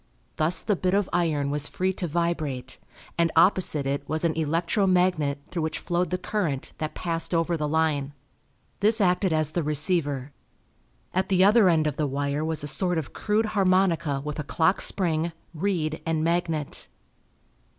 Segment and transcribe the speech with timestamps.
[0.37, 2.79] Thus the bit of iron was free to vibrate,
[3.19, 7.55] and opposite it was an electro magnet through which flowed the current that passed over
[7.55, 8.13] the line.
[8.79, 10.31] This acted as the receiver.
[11.13, 14.43] At the other end of the wire was a sort of crude harmonica with a
[14.43, 16.87] clock spring, reed, and magnet.